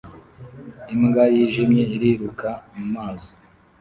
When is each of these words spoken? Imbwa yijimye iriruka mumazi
Imbwa 0.93 1.23
yijimye 1.35 1.83
iriruka 1.95 2.49
mumazi 2.75 3.29